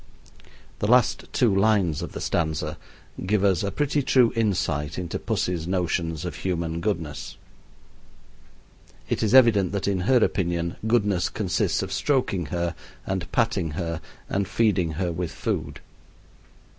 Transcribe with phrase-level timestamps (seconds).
[0.79, 2.79] The last two lines of the stanza
[3.23, 7.37] give us a pretty true insight into pussy's notions of human goodness.
[9.09, 12.73] It is evident that in her opinion goodness consists of stroking her,
[13.05, 15.81] and patting her, and feeding her with food.